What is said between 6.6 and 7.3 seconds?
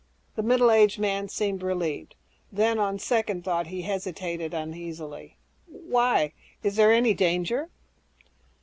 Is there any